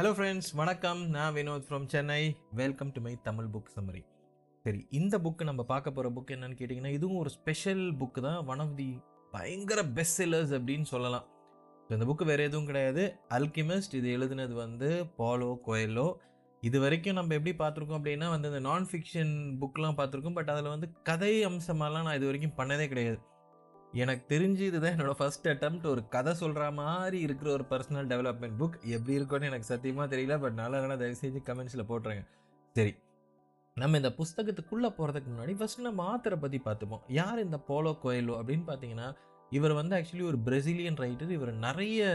Hello 0.00 0.10
friends 0.16 0.50
வணக்கம். 0.58 1.00
நான் 1.14 1.32
Vinod 1.36 1.64
from 1.68 1.86
Chennai 1.92 2.20
welcome 2.60 2.92
to 2.94 3.00
my 3.06 3.10
Tamil 3.26 3.48
book 3.54 3.72
summary 3.74 4.00
சரி 4.64 4.80
இந்த 4.98 5.14
புக்கு 5.24 5.42
நம்ம 5.48 5.62
பார்க்க 5.72 5.92
போகிற 5.96 6.10
புக் 6.16 6.30
என்னன்னு 6.34 6.56
கேட்டிங்கன்னா 6.60 6.92
இதுவும் 6.98 7.18
ஒரு 7.22 7.30
ஸ்பெஷல் 7.34 7.82
புக்கு 8.00 8.20
தான். 8.26 8.38
ஒன் 8.52 8.62
ஆஃப் 8.64 8.72
தி 8.78 8.88
பயங்கர 9.34 9.82
பெஸ்ட் 9.96 10.16
செல்லர்ஸ் 10.20 10.52
அப்படின்னு 10.58 10.86
சொல்லலாம். 10.92 11.26
ஸோ 11.86 11.92
இந்த 11.96 12.06
புக்கு 12.10 12.28
வேறு 12.30 12.46
எதுவும் 12.48 12.68
கிடையாது. 12.70 13.02
அல்கிமிஸ்ட் 13.38 13.96
இது 14.00 14.08
எழுதுனது 14.18 14.56
வந்து 14.64 14.90
பாலோ 15.20 15.50
கோயலோ 15.66 16.08
இது 16.62 16.80
வரைக்கும் 16.84 17.18
நம்ம 17.20 17.36
எப்படி 17.40 17.54
பார்த்துருக்கோம் 17.62 18.00
அப்படின்னா 18.00 18.30
வந்து 18.34 18.50
இந்த 18.52 18.62
நான் 18.70 18.88
ஃபிக்ஷன் 18.92 19.34
புக்லாம் 19.64 19.98
பார்த்துருக்கோம். 20.00 20.38
பட் 20.40 20.52
அதில் 20.54 20.74
வந்து 20.74 20.90
கதை 21.10 21.34
அம்சமாலாம் 21.50 22.08
நான் 22.08 22.18
இது 22.20 22.30
வரைக்கும் 22.30 22.58
பண்ணதே 22.62 22.86
கிடையாது. 22.94 23.20
எனக்கு 23.92 24.38
தெரிஞ்சு 24.38 24.58
இதுதான் 24.58 24.92
என்னோட 24.92 25.10
ஃபர்ஸ்ட் 25.10 25.48
அட்டம்ப்ட் 25.48 25.86
ஒரு 25.86 26.08
கதை 26.08 26.34
சொல்கிற 26.34 26.70
மாதிரி 26.70 27.20
இருக்கிற 27.20 27.52
ஒரு 27.52 27.64
பர்சனல் 27.70 28.10
டெவலப்மெண்ட் 28.12 28.58
புக் 28.58 28.80
எப்படி 28.82 29.12
இருக்கும்னு 29.12 29.46
எனக்கு 29.46 29.64
சத்தியமாக 29.64 30.16
தெரியல 30.16 30.40
பட் 30.40 30.52
நல்லா 30.52 30.94
தயவு 30.94 31.16
செஞ்சு 31.20 31.40
கமெண்ட்ஸில் 31.44 31.88
போட்டுருங்க. 31.88 32.26
சரி. 32.74 32.94
நம்ம 33.74 33.96
இந்த 33.96 34.08
புஸ்தகத்துக்குள்ளே 34.08 34.94
போகிறதுக்கு 34.98 35.30
முன்னாடி 35.38 35.56
ஃபர்ஸ்ட் 35.56 35.80
நம்ம 35.80 36.16
ஆத்தரை 36.16 36.36
பற்றி 36.36 36.60
பார்த்துப்போம். 36.64 37.00
யார் 37.08 37.44
இந்த 37.44 37.58
போலோ 37.58 37.98
கோயிலோ 38.04 38.34
அப்படின்னு 38.42 38.62
பார்த்தீங்கன்னா 38.66 39.14
இவர் 39.50 39.72
வந்து 39.72 39.96
ஆக்சுவலி 39.96 40.26
ஒரு 40.26 40.38
பிரசிலியன் 40.38 40.94
ரைட்டர் 40.94 41.30
இவர் 41.30 41.52
நிறைய 41.52 42.06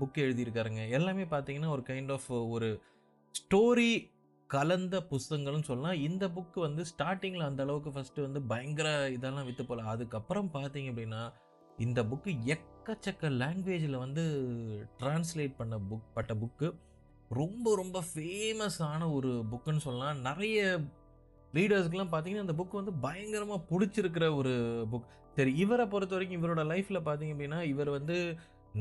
புக் 0.00 0.18
எழுதியிருக்காருங்க. 0.18 0.90
எல்லாமே 0.90 1.22
பார்த்தீங்கன்னா 1.22 1.68
ஒரு 1.68 1.82
கைண்ட் 1.86 2.12
ஆஃப் 2.12 2.30
ஒரு 2.30 2.80
ஸ்டோரி 3.34 4.12
கலந்த 4.54 4.96
புஸ்தகங்கள்னு 5.10 5.68
சொல்லலாம். 5.70 6.00
இந்த 6.08 6.24
புக்கு 6.36 6.58
வந்து 6.66 6.82
ஸ்டார்டிங்கில் 6.92 7.48
அந்த 7.48 7.62
அளவுக்கு 7.62 7.90
ஃபஸ்ட்டு 7.94 8.26
வந்து 8.26 8.40
பயங்கர 8.52 8.88
இதெல்லாம் 9.16 9.46
விற்று 9.50 9.64
போகல 9.64 9.88
அதுக்கப்புறம் 9.94 10.50
பார்த்தீங்க 10.56 10.90
அப்படின்னா 10.92 11.22
இந்த 11.78 12.00
புக்கு 12.10 12.32
எக்கச்சக்க 12.54 13.30
லாங்குவேஜில் 13.42 14.02
வந்து 14.04 14.24
டிரான்ஸ்லேட் 15.00 15.54
பண்ண 15.56 15.76
புக் 15.90 16.10
பட்ட 16.16 16.34
புக்கு 16.42 16.68
ரொம்ப 17.30 17.68
ரொம்ப 17.76 17.98
ஃபேமஸான 18.10 19.02
ஒரு 19.12 19.30
புக்குன்னு 19.52 19.84
சொல்லலாம். 19.86 20.20
நிறைய 20.28 20.58
ரீடர்ஸ்க்கெலாம் 21.52 22.12
பார்த்தீங்கன்னா 22.12 22.44
இந்த 22.46 22.56
புக் 22.60 22.80
வந்து 22.80 22.92
பயங்கரமாக 23.06 23.66
பிடிச்சிருக்கிற 23.70 24.26
ஒரு 24.36 24.52
புக் 24.92 25.10
சரி 25.36 25.52
இவரை 25.62 25.84
பொறுத்த 25.92 26.14
வரைக்கும் 26.16 26.38
இவரோட 26.40 26.62
லைஃப்பில் 26.72 27.06
பார்த்தீங்க 27.06 27.34
அப்படின்னா 27.34 27.60
இவர் 27.72 27.90
வந்து 27.90 28.16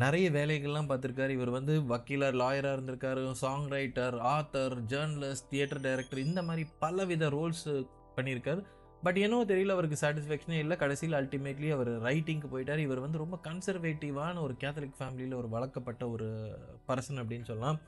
நிறைய 0.01 0.27
வேலைகள்லாம் 0.31 0.87
பார்த்துருக்காரு. 0.89 1.29
இவர் 1.29 1.49
வந்து 1.55 1.73
வக்கீலர் 1.91 2.37
லாயராக 2.41 2.75
இருந்திருக்காரு 2.77 3.31
song 3.41 3.67
writer 3.69 4.15
author 4.35 4.75
journalist 4.93 5.49
theatre 5.49 5.81
director 5.81 6.25
இந்த 6.27 6.43
மாதிரி 6.43 6.63
பலவித 6.83 7.29
ரோல்ஸ் 7.29 7.65
பண்ணியிருக்காரு. 8.15 8.61
பட் 9.03 9.17
என்னவோ 9.17 9.43
தெரியல 9.45 9.75
அவருக்கு 9.75 9.97
சாட்டிஸ்ஃபேக்ஷனே 10.01 10.57
இல்லை. 10.63 10.75
கடைசியில் 10.77 11.17
அல்டிமேட்லி 11.19 11.69
அவர் 11.71 11.91
ரைட்டிங்க்கு 12.03 12.49
போயிட்டார். 12.53 12.77
இவர் 12.77 13.03
வந்து 13.05 13.17
ரொம்ப 13.17 13.39
கன்சர்வேட்டிவான 13.47 14.35
ஒரு 14.41 14.55
கேத்தலிக் 14.59 14.99
ஃபேமிலியில் 14.99 15.39
ஒரு 15.41 15.49
வளர்க்கப்பட்ட 15.49 16.09
ஒரு 16.09 16.29
பர்சன் 16.87 17.21
அப்படின்னு 17.23 17.49
சொல்லலாம். 17.51 17.79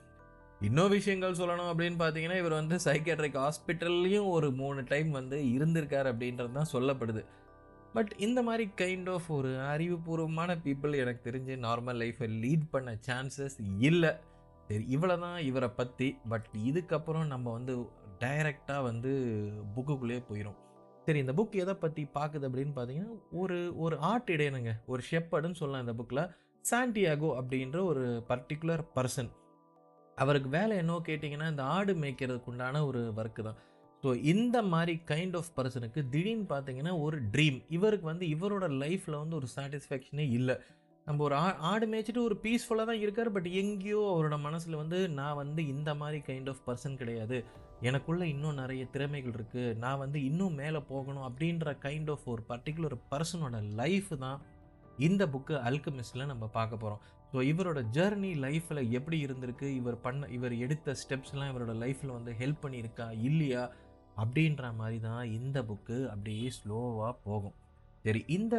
இன்னும் 0.61 0.89
விஷயங்கள் 0.89 1.39
சொல்லணும் 1.39 1.69
அப்படின்னு 1.71 1.97
பார்த்தீங்கன்னா 2.01 2.37
இவர் 2.37 2.59
வந்து 2.59 2.75
சைக்கேட்ரிக் 2.85 3.39
ஹாஸ்பிட்டல்லையும் 3.45 4.27
ஒரு 4.35 4.49
மூணு 4.51 4.83
டைம் 4.83 5.09
வந்து 5.11 5.39
இருந்திருக்கார் 5.55 6.09
அப்படின்றது 6.11 6.51
தான் 6.51 6.73
சொல்லப்படுது. 6.73 7.23
பட் 7.95 8.11
இந்த 8.25 8.39
மாதிரி 8.47 8.65
கைண்ட் 8.81 9.09
ஆஃப் 9.15 9.27
ஒரு 9.37 9.51
அறிவுபூர்வமான 9.71 10.51
பீப்புள் 10.65 10.99
எனக்கு 11.01 11.21
தெரிஞ்சு 11.27 11.53
நார்மல் 11.65 11.99
லைஃப்பை 12.03 12.27
லீட் 12.43 12.65
பண்ண 12.73 12.91
சான்சஸ் 13.07 13.57
இல்லை. 13.89 14.11
சரி 14.67 14.85
இவ்வளோ 14.95 15.15
தான் 15.23 15.37
இவரை 15.49 15.69
பற்றி 15.79 16.07
பட் 16.31 16.47
இதுக்கப்புறம் 16.69 17.27
நம்ம 17.33 17.51
வந்து 17.57 17.73
டைரெக்டாக 18.23 18.85
வந்து 18.89 19.11
புக்குக்குள்ளேயே 19.75 20.21
போயிடும் 20.29 20.59
சரி 21.07 21.19
இந்த 21.23 21.33
புக் 21.39 21.55
எதை 21.63 21.73
பற்றி 21.83 22.03
பார்க்குது 22.17 22.47
அப்படின்னு 22.49 22.73
பார்த்தீங்கன்னா 22.77 23.15
ஒரு 23.41 23.57
ஒரு 23.83 23.95
ஆர்ட் 24.11 24.29
இடையனுங்க. 24.35 24.71
ஒரு 24.91 25.01
ஷெப்பர்டுன்னு 25.09 25.59
சொல்லலாம் 25.61 25.83
இந்த 25.85 25.95
புக்கில் 25.99 26.23
சாண்டியாகோ 26.65 27.29
அப்படின்ற 27.39 27.79
ஒரு 27.91 28.05
பர்டிகுலர் 28.29 28.83
பர்சன் 28.95 29.31
அவருக்கு 30.17 30.49
வேலை 30.57 30.73
என்னவோ 30.81 30.99
கேட்டிங்கன்னா 31.07 31.49
இந்த 31.53 31.63
ஆடு 31.75 31.93
மேய்க்கிறதுக்கு 32.03 32.51
உண்டான 32.51 32.81
ஒரு 32.89 33.01
ஒர்க்கு 33.19 33.41
தான். 33.47 33.59
ஸோ 34.05 34.11
இந்த 34.31 34.57
மாதிரி 34.71 34.93
கைண்ட் 35.11 35.35
ஆஃப் 35.37 35.51
பர்சனுக்கு 35.57 35.99
திடீர்னு 36.13 36.47
பார்த்தீங்கன்னா 36.49 36.91
ஒரு 37.05 37.17
ட்ரீம் 37.35 37.55
இவருக்கு 37.75 38.05
வந்து 38.09 38.25
இவரோட 38.33 38.65
லைஃப்பில் 38.81 39.21
வந்து 39.21 39.37
ஒரு 39.39 39.47
சாட்டிஸ்ஃபேக்ஷனே 39.53 40.25
இல்லை. 40.39 40.55
நம்ம 41.07 41.23
ஒரு 41.27 41.35
ஆ 41.43 41.47
ஆடு 41.69 41.85
மேய்ச்சிட்டு 41.91 42.21
ஒரு 42.27 42.35
பீஸ்ஃபுல்லாக 42.43 42.87
தான் 42.89 43.01
இருக்கார் 43.03 43.31
பட் 43.35 43.47
எங்கேயோ 43.61 44.01
அவரோட 44.11 44.37
மனசில் 44.45 44.77
வந்து 44.81 44.99
நான் 45.19 45.39
வந்து 45.41 45.61
இந்த 45.73 45.89
மாதிரி 46.01 46.19
கைண்ட் 46.29 46.49
ஆஃப் 46.51 46.61
பர்சன் 46.67 46.99
கிடையாது. 47.01 47.37
எனக்குள்ளே 47.89 48.25
இன்னும் 48.33 48.59
நிறைய 48.61 48.83
திறமைகள் 48.95 49.35
இருக்குது 49.37 49.75
நான் 49.83 50.01
வந்து 50.03 50.19
இன்னும் 50.29 50.59
மேலே 50.61 50.81
போகணும் 50.91 51.27
அப்படின்ற 51.29 51.73
கைண்ட் 51.85 52.11
ஆஃப் 52.15 52.27
ஒரு 52.33 52.43
பர்டிகுலர் 52.51 52.97
பர்சனோட 53.13 53.59
லைஃப் 53.81 54.11
தான் 54.25 54.39
இந்த 55.07 55.23
புக்கு 55.33 55.55
அல்கமிஸ்டில் 55.69 56.31
நம்ம 56.33 56.45
பார்க்க 56.57 56.83
போகிறோம் 56.83 57.01
ஸோ 57.31 57.39
இவரோட 57.51 57.79
ஜேர்னி 57.95 58.29
லைஃப்பில் 58.43 58.81
எப்படி 58.97 59.17
இருந்திருக்கு? 59.25 59.67
இவர் 59.79 59.97
பண்ண 60.05 60.27
இவர் 60.37 60.53
எடுத்த 60.65 60.95
ஸ்டெப்ஸ்லாம் 61.01 61.49
இவரோட 61.53 61.73
லைஃப்பில் 61.83 62.15
வந்து 62.17 62.33
ஹெல்ப் 62.41 62.63
பண்ணியிருக்கா? 62.65 63.07
இல்லையா? 63.29 63.63
அப்படின்ற 64.23 64.65
மாதிரி 64.79 64.97
தான் 65.09 65.23
இந்த 65.37 65.57
புக்கு 65.69 65.97
அப்படியே 66.13 66.49
ஸ்லோவாக 66.57 67.13
போகும். 67.27 67.55
சரி 68.05 68.21
இந்த 68.37 68.55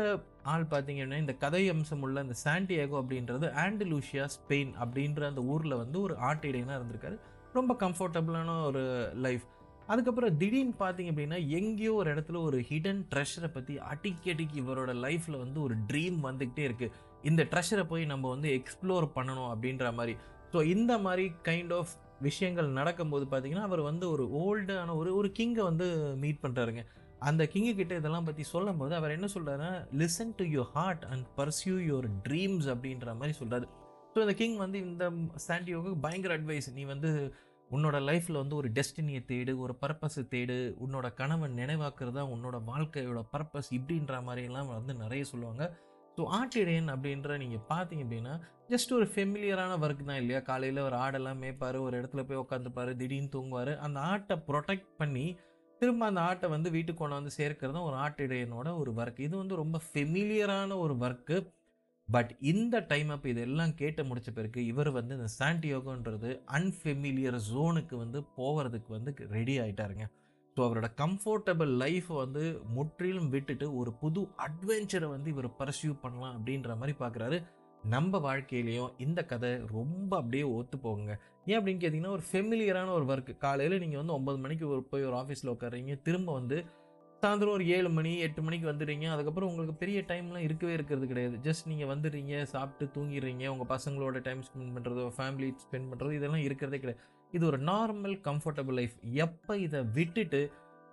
ஆள் 0.52 0.64
பார்த்தீங்கன்னா 0.70 1.18
இந்த 1.24 1.34
கதை 1.42 1.64
அம்சம் 1.72 2.04
உள்ள 2.06 2.22
இந்த 2.26 2.36
சாண்டியாகோ 2.44 2.96
அப்படின்றது 3.02 3.48
ஆண்டலூஷியா 3.64 4.24
ஸ்பெயின் 4.36 4.72
அப்படின்ற 4.84 5.22
அந்த 5.32 5.42
ஊரில் 5.52 5.80
வந்து 5.82 5.98
ஒரு 6.06 6.14
ஆட்டிடையனாக 6.28 6.78
இருந்திருக்காரு. 6.78 7.18
ரொம்ப 7.58 7.74
கம்ஃபர்டபுளான 7.84 8.56
ஒரு 8.70 8.82
லைஃப் 9.26 9.44
அதுக்கப்புறம் 9.92 10.36
திடீர்னு 10.40 10.74
பார்த்தீங்க 10.80 11.10
அப்படின்னா 11.12 11.38
எங்கேயோ 11.58 11.92
ஒரு 12.00 12.08
இடத்துல 12.14 12.38
ஒரு 12.48 12.58
ஹிடன் 12.70 13.02
ட்ரெஷரை 13.12 13.50
பற்றி 13.56 13.74
அடிக்கடிக்கு 13.90 14.56
இவரோட 14.62 14.92
லைஃப்பில் 15.04 15.42
வந்து 15.44 15.58
ஒரு 15.66 15.74
ட்ரீம் 15.90 16.16
வந்துக்கிட்டே 16.28 16.64
இருக்குது 16.68 16.94
இந்த 17.30 17.42
ட்ரெஷரை 17.52 17.84
போய் 17.92 18.10
நம்ம 18.12 18.28
வந்து 18.34 18.48
எக்ஸ்ப்ளோர் 18.58 19.06
பண்ணணும் 19.16 19.50
அப்படின்ற 19.52 19.92
மாதிரி. 19.98 20.14
ஸோ 20.52 20.58
இந்த 20.74 20.92
மாதிரி 21.06 21.26
கைண்ட் 21.48 21.72
ஆஃப் 21.78 21.94
விஷயங்கள் 22.20 22.68
நடக்கும்போது 22.68 23.26
பார்த்தீங்கன்னா 23.30 23.66
அவர் 23.68 23.80
வந்து 23.80 24.10
ஒரு 24.10 24.24
ஓல்டான 24.42 24.96
ஒரு 24.96 25.16
ஒரு 25.16 25.32
கிங்கை 25.32 25.62
வந்து 25.62 26.16
மீட் 26.16 26.42
பண்ணுறாருங்க 26.42 26.84
அந்த 27.18 27.48
கிங்கு 27.52 27.74
கிட்ட 27.74 27.94
இதெல்லாம் 27.96 28.24
பற்றி 28.24 28.42
சொல்லும் 28.42 28.76
போது 28.76 28.94
அவர் 28.94 29.10
என்ன 29.10 29.28
சொல்கிறாருன்னா 29.34 29.72
listen 29.92 30.36
to 30.36 30.44
your 30.44 30.70
heart 30.72 31.04
and 31.04 31.26
pursue 31.36 31.76
your 31.90 32.08
dreams 32.22 32.66
அப்படின்ற 32.66 33.14
மாதிரி 33.14 33.36
சொல்கிறாரு 33.40 33.68
ஸோ 34.14 34.20
இந்த 34.20 34.32
கிங் 34.32 34.56
வந்து 34.56 34.78
இந்த 34.78 35.10
சாண்டியோக்கு 35.48 35.92
பயங்கர 36.00 36.34
அட்வைஸ் 36.38 36.68
நீ 36.74 36.84
வந்து 36.84 37.10
உன்னோட 37.70 37.96
லைஃப்பில் 38.00 38.40
வந்து 38.40 38.56
ஒரு 38.56 38.68
டெஸ்டினியை 38.68 39.20
தேடு 39.28 39.58
ஒரு 39.58 39.76
பர்பஸை 39.80 40.22
தேடு. 40.34 40.74
உன்னோட 40.84 41.14
கனவை 41.14 41.50
நினைவாக்குறது 41.50 42.12
தான் 42.12 42.32
உன்னோட 42.34 42.56
வாழ்க்கையோட 42.64 43.22
பர்பஸ் 43.32 43.70
இப்படின்ற 43.70 44.20
மாதிரியெல்லாம் 44.28 44.66
வந்து 44.66 44.94
நிறைய 44.94 45.24
சொல்லுவாங்க. 45.24 45.64
ஸோ 46.18 46.24
ஆட்டிடையன் 46.36 46.90
அப்படின்ற 46.92 47.32
நீங்கள் 47.42 47.64
பார்த்தீங்க 47.70 48.04
அப்படின்னா 48.04 48.34
ஜஸ்ட் 48.70 48.92
ஒரு 48.92 49.06
ஃபெமிலியரான 49.12 49.72
ஒர்க் 49.80 50.06
தான் 50.06 50.20
இல்லையா? 50.22 50.40
காலையில் 50.40 50.86
ஒரு 50.86 50.96
ஆடெல்லாம் 50.96 51.40
மேய்ப்பார் 51.42 51.76
ஒரு 51.78 51.94
இடத்துல 52.00 52.22
போய் 52.26 52.42
உட்காந்துப்பார் 52.44 52.90
திடீர்னு 52.96 53.34
தூங்குவார். 53.34 53.72
அந்த 53.78 53.98
ஆட்டை 54.12 54.36
ப்ரொடெக்ட் 54.48 54.88
பண்ணி 54.98 55.26
திரும்ப 55.80 56.02
அந்த 56.06 56.20
ஆட்டை 56.20 56.46
வந்து 56.48 56.68
வீட்டுக்கு 56.70 57.00
கொண்டு 57.00 57.18
வந்து 57.18 57.32
சேர்க்கிறது 57.36 57.80
ஒரு 57.88 57.96
ஆட்டிடையனோட 57.96 58.68
ஒரு 58.78 58.90
ஒர்க் 58.94 59.20
இது 59.20 59.34
வந்து 59.36 59.56
ரொம்ப 59.56 59.80
ஃபெமிலியரான 59.86 60.78
ஒரு 60.84 60.94
ஒர்க்கு 61.00 61.38
பட் 62.08 62.32
இந்த 62.42 62.76
டைம் 62.88 63.08
அப்போ 63.10 63.28
இதெல்லாம் 63.28 63.72
கேட்டு 63.74 64.02
முடிச்ச 64.04 64.30
பிறகு 64.30 64.60
இவர் 64.66 64.90
வந்து 64.90 65.12
இந்த 65.14 65.28
சாண்டியோகோன்றது 65.38 66.30
அன்ஃபெமிலியர் 66.58 67.38
ஜோனுக்கு 67.48 67.96
வந்து 67.96 68.18
போகிறதுக்கு 68.36 68.90
வந்து 68.92 69.12
ரெடி 69.30 69.54
ஆகிட்டாருங்க 69.58 70.06
ஸோ 70.56 70.62
அவரோட 70.66 70.88
கம்ஃபர்டபுள் 71.00 71.72
லைஃப்பை 71.82 72.14
வந்து 72.16 72.42
முற்றிலும் 72.76 73.28
விட்டுட்டு 73.34 73.66
ஒரு 73.80 73.90
புது 74.02 74.20
அட்வென்ச்சரை 74.44 75.08
வந்து 75.14 75.28
இவர் 75.34 75.48
பர்சியூ 75.58 75.92
பண்ணலாம் 76.04 76.34
அப்படின்ற 76.36 76.76
மாதிரி 76.80 76.94
பார்க்குறாரு 77.02 77.38
நம்ம 77.94 78.18
வாழ்க்கையிலையும் 78.26 78.94
இந்த 79.04 79.20
கதை 79.32 79.50
ரொம்ப 79.74 80.10
அப்படியே 80.20 80.44
ஒத்து 80.58 80.76
போகுங்க. 80.86 81.12
ஏன் 81.50 81.58
அப்படின்னு 81.58 81.82
கேட்டிங்கன்னா 81.82 82.14
ஒரு 82.16 82.24
ஃபெமிலியரான 82.30 82.92
ஒரு 82.98 83.06
ஒர்க் 83.12 83.30
காலையில் 83.44 83.82
நீங்கள் 83.82 84.00
வந்து 84.00 84.14
ஒன்பது 84.18 84.38
மணிக்கு 84.44 84.64
ஒரு 84.68 84.82
போய் 84.92 85.06
ஒரு 85.08 85.16
ஆஃபீஸில் 85.16 85.52
உட்காறீங்க 85.54 85.94
திரும்ப 86.08 86.32
வந்து 86.32 86.58
சாயந்தரம் 87.22 87.54
ஒரு 87.58 87.66
ஏழு 87.76 87.90
மணி 87.98 88.10
எட்டு 88.24 88.40
மணிக்கு 88.46 88.66
வந்துடுறீங்க. 88.70 89.06
அதுக்கப்புறம் 89.12 89.50
உங்களுக்கு 89.50 89.74
பெரிய 89.82 89.98
டைம்லாம் 90.08 90.46
இருக்கவே 90.46 90.72
இருக்கிறது 90.72 91.06
கிடையாது. 91.12 91.36
ஜஸ்ட் 91.46 91.68
நீங்கள் 91.70 91.90
வந்துடுறீங்க 91.92 92.42
சாப்பிட்டு 92.54 92.86
தூங்கிடுறீங்க. 92.96 93.44
உங்கள் 93.54 93.70
பசங்களோட 93.74 94.20
டைம் 94.26 94.42
ஸ்பெண்ட் 94.48 94.74
பண்ணுறதோ 94.76 95.06
ஃபேமிலி 95.18 95.48
ஸ்பெண்ட் 95.64 95.88
பண்ணுறது 95.92 96.18
இதெல்லாம் 96.18 96.44
இருக்கிறதே 96.48 96.80
கிடையாது. 96.82 97.02
இது 97.36 97.44
ஒரு 97.46 97.58
நார்மல் 97.68 98.16
கம்ஃபர்டபுள் 98.24 98.76
லைஃப் 98.76 98.94
எப்போ 99.20 99.54
இதை 99.58 99.80
விட்டுட்டு 99.94 100.40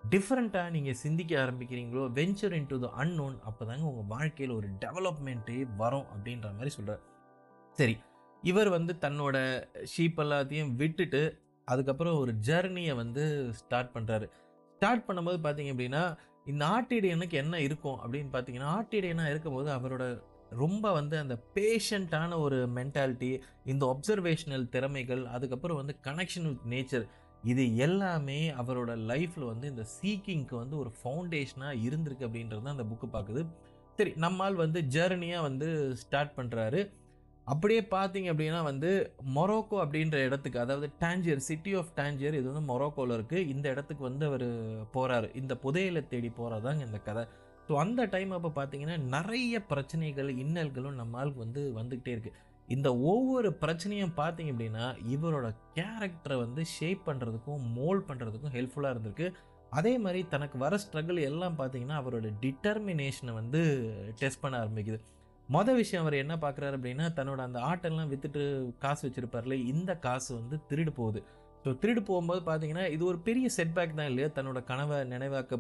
டிஃப்ரெண்ட்டாக 0.04 0.72
நீங்கள் 0.72 1.00
சிந்திக்க 1.02 1.34
ஆரம்பிக்கிறீங்களோ 1.44 2.04
venture 2.14 2.56
in 2.58 2.68
to 2.68 2.78
the 2.80 2.88
unknown 2.96 3.36
அப்போ 3.44 3.64
தாங்க 3.66 3.86
உங்கள் 3.86 4.10
வாழ்க்கையில் 4.10 4.56
ஒரு 4.56 4.70
டெவலப்மெண்ட்டே 4.82 5.60
வரும் 5.78 6.08
அப்படின்ற 6.10 6.50
மாதிரி 6.54 6.74
சொல்கிறார் 6.76 7.04
சரி 7.78 7.96
இவர் 8.44 8.70
வந்து 8.70 8.94
தன்னோட 9.02 9.38
ஷீப் 9.92 10.20
எல்லாத்தையும் 10.20 10.74
விட்டுட்டு 10.76 11.22
அதுக்கப்புறம் 11.68 12.18
ஒரு 12.20 12.32
ஜெர்னியை 12.42 12.94
வந்து 12.96 13.24
ஸ்டார்ட் 13.60 13.94
பண்ணுறாரு 13.94 14.26
ஸ்டார்ட் 14.82 15.08
பண்ணும்போது 15.08 15.40
பார்த்தீங்க 15.42 15.74
அப்படின்னா 15.74 16.04
இந்த 16.46 16.64
ஆட்டிடையனுக்கு 16.70 17.36
என்ன 17.36 17.56
இருக்கும் 17.62 18.00
அப்படின்னு 18.00 18.32
பார்த்தீங்கன்னா 18.34 18.72
ஆட்டிடையனாக 18.74 19.32
இருக்கும்போது 19.34 19.70
அவரோட 19.72 20.06
ரொம்ப 20.62 20.86
வந்து 20.92 21.16
அந்த 21.24 21.36
பேஷண்ட்டான 21.56 22.38
ஒரு 22.46 22.60
மென்டாலிட்டி 22.78 23.30
இந்த 23.66 23.84
ஒப்சர்வேஷனல் 23.94 24.66
திறமைகள் 24.76 25.22
அதுக்கப்புறம் 25.36 25.80
வந்து 25.82 25.96
கனெக்ஷன் 26.08 26.48
வித் 26.50 26.66
நேச்சர் 26.74 27.06
இது 27.44 27.64
எல்லாமே 27.86 28.40
அவரோட 28.62 28.92
லைஃப்பில் 29.12 29.52
வந்து 29.52 29.70
இந்த 29.72 29.86
சீக்கிங்க்கு 29.96 30.56
வந்து 30.62 30.76
ஒரு 30.82 30.92
ஃபவுண்டேஷனாக 31.00 31.82
இருந்திருக்கு 31.88 32.28
அப்படின்றது 32.28 32.64
தான் 32.66 32.76
அந்த 32.76 32.86
புக்கு 32.92 33.08
பார்க்குது. 33.16 33.42
சரி 34.00 34.12
நம்மால் 34.26 34.62
வந்து 34.64 34.80
ஜேர்னியாக 34.96 35.48
வந்து 35.48 35.68
ஸ்டார்ட் 36.04 36.36
பண்ணுறாரு 36.38 36.82
அப்படியே 37.48 37.82
பார்த்தீங்க 37.94 38.28
அப்படின்னா 38.34 38.60
வந்து 38.70 38.90
மொரோக்கோ 39.38 39.78
அப்படின்ற 39.84 40.18
இடத்துக்கு 40.28 40.60
அதாவது 40.60 40.88
டான்ஜியர் 41.02 41.42
சிட்டி 41.48 41.72
ஆஃப் 41.80 41.92
டான்ஜியர் 41.98 42.38
இது 42.40 42.48
வந்து 42.52 42.70
மொரோக்கோவில் 42.70 43.16
இருக்குது 43.18 43.50
இந்த 43.54 43.66
இடத்துக்கு 43.74 44.04
வந்து 44.10 44.26
அவர் 44.30 44.46
போகிறாரு 44.94 45.28
இந்த 45.42 45.54
புதையலை 45.64 46.04
தேடி 46.14 46.30
போகிறதாங்க 46.40 46.84
இந்த 46.90 47.00
கதை. 47.08 47.24
ஸோ 47.68 47.74
அந்த 47.84 48.02
டைம் 48.14 48.32
அப்போ 48.38 48.50
பார்த்தீங்கன்னா 48.58 48.98
நிறைய 49.16 49.62
பிரச்சனைகள் 49.72 50.30
இன்னல்களும் 50.44 51.00
நம்மளுக்கு 51.02 51.40
வந்து 51.46 51.62
வந்துக்கிட்டே 51.80 52.14
இருக்குது 52.16 52.40
இந்த 52.68 52.90
ஒவ்வொரு 53.12 53.50
பிரச்சனையும் 53.62 54.14
பார்த்தீங்க 54.20 54.52
அப்படின்னா 54.54 54.86
இவரோட 55.14 55.48
கேரக்டரை 55.78 56.36
வந்து 56.44 56.62
ஷேப் 56.76 57.02
பண்ணுறதுக்கும் 57.08 57.64
மோல்ட் 57.78 58.06
பண்ணுறதுக்கும் 58.10 58.54
ஹெல்ப்ஃபுல்லாக 58.58 58.94
இருந்திருக்கு. 58.96 59.28
அதே 59.72 59.94
மாதிரி 60.04 60.20
தனக்கு 60.34 60.58
வர 60.64 60.76
ஸ்ட்ரகிள் 60.84 61.20
எல்லாம் 61.30 61.58
பார்த்தீங்கன்னா 61.60 61.98
அவரோட 62.02 62.28
டிட்டர்மினேஷனை 62.44 63.34
வந்து 63.40 63.62
டெஸ்ட் 64.22 64.44
பண்ண 64.44 64.56
ஆரம்பிக்குது. 64.64 65.00
மொதல் 65.50 65.80
விஷயம் 65.82 66.04
அவர் 66.04 66.16
என்ன 66.24 66.34
பார்க்குறாரு 66.44 66.78
அப்படின்னா 66.78 67.06
தன்னோட 67.18 67.42
அந்த 67.48 67.60
ஆட்டெல்லாம் 67.70 68.12
விற்றுட்டு 68.12 68.44
காசு 68.84 69.02
வச்சுருப்பார்ல 69.08 69.56
இந்த 69.74 69.92
காசு 70.06 70.30
வந்து 70.40 70.58
திருடு 70.70 70.92
போகுது. 71.00 71.22
ஸோ 71.66 71.72
திருடு 71.82 72.02
போகும்போது 72.10 72.42
பார்த்தீங்கன்னா 72.50 72.86
இது 72.96 73.04
ஒரு 73.12 73.20
பெரிய 73.28 73.48
செட்பேக் 73.58 74.00
தான் 74.00 74.10
இல்லையா? 74.12 74.30
தன்னோட 74.38 74.62
கனவை 74.72 75.00
நினைவாக்க 75.14 75.60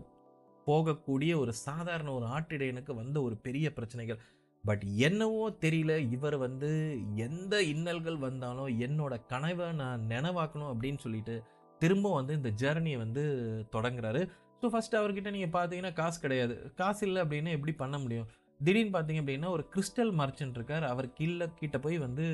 போகக்கூடிய 0.67 1.31
ஒரு 1.35 1.53
சாதாரண 1.53 2.11
ஒரு 2.11 2.25
ஆட்டிடையனுக்கு 2.25 2.93
வந்த 2.93 3.21
ஒரு 3.21 3.35
பெரிய 3.37 3.73
பிரச்சனைகள். 3.73 4.19
பட் 4.65 4.83
என்னவோ 5.07 5.49
தெரியல 5.61 5.93
இவர் 6.11 6.37
வந்து 6.37 6.69
எந்த 7.15 7.63
இன்னல்கள் 7.63 8.17
வந்தாலும் 8.17 8.79
என்னோட 8.79 9.13
கனவை 9.27 9.71
நான் 9.71 10.05
நினைவாக்கணும் 10.09 10.71
அப்படின்னு 10.73 10.97
சொல்லிட்டு 10.97 11.35
திரும்ப 11.79 12.13
வந்து 12.13 12.33
இந்த 12.33 12.49
ஜேர்னியை 12.61 12.97
வந்து 12.97 13.23
தொடங்குறாரு. 13.71 14.21
ஸோ 14.61 14.67
ஃபஸ்ட்டு 14.73 14.99
அவர்கிட்ட 14.99 15.31
நீங்கள் 15.31 15.55
பார்த்தீங்கன்னா 15.55 15.93
காசு 15.93 16.19
கிடையாது. 16.19 16.71
காசு 16.75 17.07
இல்லை 17.07 17.21
அப்படின்னா 17.21 17.49
எப்படி 17.49 17.73
பண்ண 17.73 17.97
முடியும்? 17.97 18.27
திடீர்னு 18.59 18.99
பார்த்தீங்க 18.99 19.21
அப்படின்னா 19.23 19.49
ஒரு 19.49 19.63
கிறிஸ்டல் 19.75 20.11
மர்ச்சன்ட் 20.19 20.57
இருக்கார். 20.59 20.83
அவர் 20.83 21.13
கீழே 21.13 21.47
கிட்ட 21.55 21.79
போய் 21.79 21.97
வந்து 21.97 22.25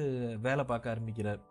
வேலை 0.42 0.64
பார்க்க 0.64 0.90
ஆரம்பிக்கிறார். 0.90 1.42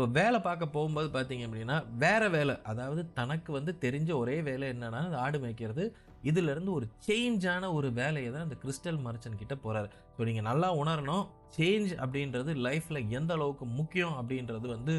ஸோ 0.00 0.10
வேலை 0.10 0.40
பார்க்க 0.40 0.66
போகும்போது 0.66 1.08
பார்த்தீங்க 1.08 1.46
அப்படின்னா 1.46 1.84
வேற 1.96 2.28
வேலை 2.28 2.54
அதாவது 2.62 3.12
தனக்கு 3.12 3.52
வந்து 3.52 3.78
தெரிஞ்ச 3.82 4.10
ஒரே 4.16 4.40
வேலை 4.40 4.68
என்னன்னா 4.72 5.16
ஆடு 5.16 5.38
மேய்க்கிறது. 5.38 5.84
இதுலேருந்து 6.24 6.72
ஒரு 6.72 6.86
சேஞ்சான 7.06 7.72
ஒரு 7.72 7.92
வேலையை 7.92 8.32
தான் 8.32 8.42
அந்த 8.42 8.56
கிறிஸ்டல் 8.64 8.98
மர்ச்சன் 8.98 9.36
கிட்ட 9.36 9.54
போகிறாரு 9.54 9.88
ஸோ 10.16 10.24
நீங்கள் 10.24 10.42
நல்லா 10.42 10.68
உணரணும் 10.76 11.24
சேஞ்ச் 11.56 11.92
அப்படின்றது 11.94 12.54
லைஃப்பில் 12.62 13.10
எந்த 13.10 13.32
அளவுக்கு 13.34 13.64
முக்கியம் 13.64 14.14
அப்படின்றது 14.14 14.68
வந்து 14.68 14.94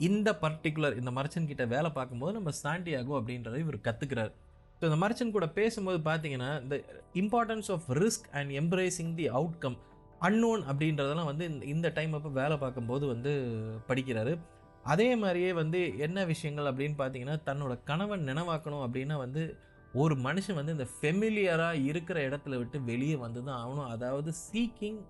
இந்த 0.00 0.32
பர்டிகுலர் 0.42 0.96
இந்த 0.96 1.10
மர்ச்சன் 1.10 1.46
கிட்ட 1.46 1.64
வேலை 1.64 1.90
பார்க்கும்போது 1.90 2.32
நம்ம 2.32 2.52
சாண்டியாகோ 2.62 3.14
அப்படின்றத 3.20 3.58
இவர் 3.58 3.80
கற்றுக்கிறார் 3.80 4.32
ஸோ 4.80 4.84
இந்த 4.84 4.96
மர்ச்சன் 4.96 5.30
கூட 5.30 5.46
பேசும்போது 5.46 5.98
பார்த்தீங்கன்னா 6.04 6.62
இந்த 6.62 6.78
importance 7.14 7.70
of 7.70 7.88
risk 8.02 8.28
and 8.32 8.50
embracing 8.50 9.14
the 9.14 9.28
outcome 9.30 9.78
unknown 10.22 10.60
அப்படின்றதெல்லாம் 10.60 11.24
வந்து 11.24 11.44
இந்த- 11.46 11.64
இந்த 11.64 11.88
டைம் 11.88 12.12
அப்போ 12.12 12.28
வேலை 12.28 12.56
பார்க்கும்போது 12.56 13.06
வந்து 13.06 13.52
படிக்கிறாரு. 13.88 14.38
அதே 14.82 15.16
மாதிரியே 15.16 15.52
வந்து 15.52 15.98
என்ன 15.98 16.24
விஷயங்கள் 16.24 16.64
அப்படின்னு 16.64 17.00
பார்த்தீங்கன்னா 17.00 17.36
தன்னோட 17.46 17.78
கணவன் 17.84 18.24
நினைவாக்கணும் 18.24 18.86
அப்படின்னா 18.86 19.16
வந்து 19.16 19.56
ஒரு 19.94 20.14
மனுஷன் 20.14 20.54
வந்து 20.54 20.72
இந்த 20.72 20.86
ஃபெமிலியராக 21.00 21.84
இருக்கிற 21.84 22.28
இடத்துல 22.28 22.56
விட்டு 22.56 22.82
வெளியே 22.82 23.16
வந்து 23.16 23.44
தான் 23.44 23.66
ஆகணும். 23.66 23.88
அதாவது 23.88 24.32
seeking 24.52 25.00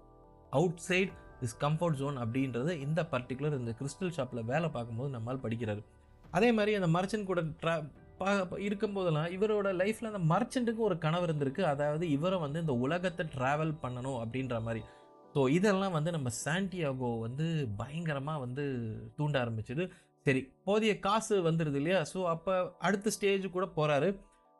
outside 0.77 1.13
is 1.41 1.57
comfort 1.61 1.95
zone 1.95 2.19
அப்படின்றது 2.19 2.71
இந்த 2.71 3.03
பர்டிகுலர் 3.11 3.59
இந்த 3.59 3.75
கிறிஸ்டல் 3.81 4.11
ஷாப்பில் 4.11 4.45
வேலை 4.45 4.69
பார்க்கும்போது 4.69 5.11
நம்மால் 5.11 5.41
படிக்கிறாரு. 5.43 5.83
அதே 6.31 6.53
மாதிரி 6.53 6.75
அந்த 6.75 7.01
மர்ச்சன்ட் 7.01 7.25
கூட 7.25 7.41
ட்ரா 7.41 7.91
பா 8.19 8.33
இருக்கும்போதெல்லாம் 8.37 9.31
இவரோட 9.31 9.69
லைஃப்பில் 9.83 10.11
அந்த 10.13 10.35
மர்ச்சண்ட்டுக்கு 10.35 10.79
ஒரு 10.79 10.99
கனவு 10.99 11.27
இருந்திருக்கு. 11.27 11.61
அதாவது 11.61 12.11
இவரை 12.11 12.39
வந்து 12.39 12.61
இந்த 12.61 12.73
உலகத்தை 12.73 13.27
ட்ராவல் 13.37 13.77
பண்ணணும் 13.83 14.25
அப்படின்ற 14.25 14.63
மாதிரி. 14.63 14.83
ஸோ 15.35 15.41
இதெல்லாம் 15.57 15.95
வந்து 15.97 16.11
நம்ம 16.17 16.31
சாண்டியாகோ 16.45 17.11
வந்து 17.27 17.47
பயங்கரமாக 17.81 18.43
வந்து 18.45 18.65
தூண்ட 19.19 19.37
ஆரம்பிச்சது. 19.45 19.85
சரி 20.27 20.41
போதிய 20.67 20.93
காசு 21.07 21.37
வந்துடுது 21.49 21.79
இல்லையா? 21.81 22.01
ஸோ 22.13 22.19
அப்போ 22.35 22.55
அடுத்த 22.87 23.13
ஸ்டேஜ் 23.17 23.47
கூட 23.57 23.67
போகிறாரு 23.79 24.09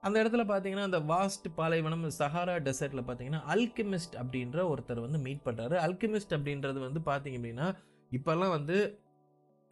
அந்த 0.03 0.17
இடத்துல 0.23 0.45
பார்த்தீங்கன்னா 0.51 0.87
அந்த 0.89 1.01
வாஸ்ட் 1.11 1.47
பாலைவனம் 1.59 2.07
சஹாரா 2.21 2.55
டெசர்ட்டில் 2.69 3.05
பார்த்தீங்கன்னா 3.09 3.43
அல்கெமிஸ்ட் 3.55 4.17
அப்படின்ற 4.23 4.65
ஒருத்தர் 4.71 5.05
வந்து 5.05 5.19
மீட் 5.27 5.45
பண்ணுறாரு 5.45 5.77
அல்கெமிஸ்ட் 5.87 6.35
அப்படின்றது 6.37 6.79
வந்து 6.87 7.03
பார்த்தீங்க 7.11 7.39
அப்படின்னா 7.41 7.69
இப்போல்லாம் 8.11 8.55
வந்து 8.57 8.79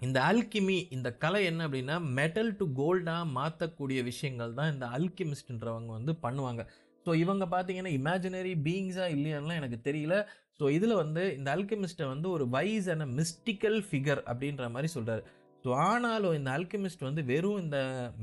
இந்த 0.00 0.18
அல்கிமி 0.28 0.76
இந்த 0.96 1.08
கலை 1.22 1.40
என்ன 1.48 1.64
அப்படின்னா 1.66 1.96
மெட்டல் 2.18 2.52
டு 2.60 2.66
கோல்டாக 2.78 3.24
மாற்றக்கூடிய 3.38 4.02
விஷயங்கள் 4.10 4.54
தான் 4.60 4.70
இந்த 4.74 4.86
அல்கிமிஸ்ட்ன்றவங்க 4.98 5.90
வந்து 5.98 6.12
பண்ணுவாங்க. 6.24 6.62
ஸோ 7.06 7.10
இவங்க 7.24 7.44
பார்த்தீங்கன்னா 7.54 7.92
இமேஜினரி 7.98 8.54
பீயிங்ஸாக 8.66 9.14
இல்லையான்லாம் 9.16 9.60
எனக்கு 9.60 9.78
தெரியல. 9.88 10.14
ஸோ 10.60 10.66
இதில் 10.70 10.94
வந்து 10.94 11.22
இந்த 11.36 11.48
அல்கெமிஸ்ட்டை 11.56 12.06
வந்து 12.06 12.28
ஒரு 12.30 12.46
வைஸ் 12.48 12.88
அண்ட் 12.94 13.06
மிஸ்டிக்கல் 13.20 13.78
ஃபிகர் 13.88 14.22
அப்படின்ற 14.30 14.64
மாதிரி 14.70 14.88
சொல்கிறார் 14.88 15.22
ஸோ 15.64 15.70
ஆனாலும் 15.86 16.36
இந்த 16.38 16.50
அல்கெமிஸ்ட் 16.58 17.06
வந்து 17.08 17.22
வெறும் 17.24 17.60
இந்த 17.62 17.78